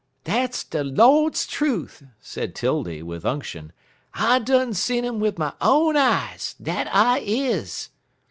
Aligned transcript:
"Dat's 0.23 0.63
de 0.63 0.83
Lord's 0.83 1.45
truth!" 1.45 2.01
said 2.19 2.55
'Tildy, 2.55 3.03
with 3.03 3.23
unction. 3.23 3.71
"I 4.15 4.39
done 4.39 4.73
seed 4.73 5.05
um 5.05 5.19
wid 5.19 5.37
my 5.37 5.53
own 5.61 5.95
eyes. 5.95 6.55
Dat 6.59 6.89
I 6.91 7.19
is." 7.19 7.89